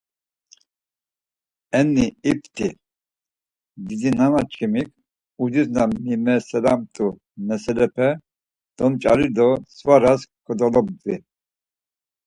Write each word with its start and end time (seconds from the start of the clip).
Enni 1.79 2.05
ipti, 2.31 2.67
didinanaçkimik 3.85 4.89
ucis 5.43 5.67
na 5.75 5.83
mimeselamt̆u 6.03 7.07
meselepe 7.47 8.07
domç̌ari 8.77 9.27
do 9.35 9.47
svaras 9.75 10.21
kodolobdvi. 10.45 11.15